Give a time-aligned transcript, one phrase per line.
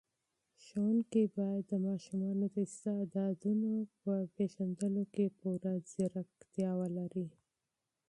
[0.65, 7.27] ښوونکي باید د ماشومانو د استعدادونو په پېژندلو کې پوره مهارت ولري.